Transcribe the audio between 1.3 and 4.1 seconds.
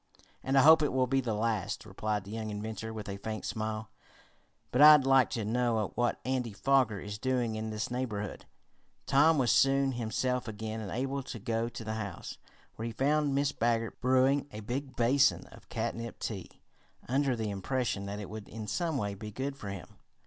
last," replied the young inventor with a faint smile.